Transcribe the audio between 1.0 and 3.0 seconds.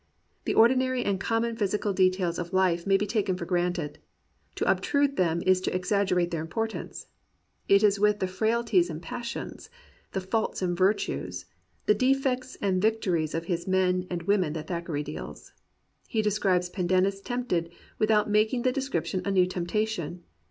and common physical details of life may